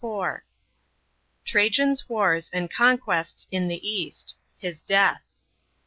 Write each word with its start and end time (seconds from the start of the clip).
—TRAJAN'S 1.45 2.09
WARS 2.09 2.49
AND 2.49 2.73
CONQUESTS 2.73 3.45
IN 3.51 3.67
THE 3.67 3.87
EAST. 3.87 4.35
His 4.57 4.81
DEATH. 4.81 5.25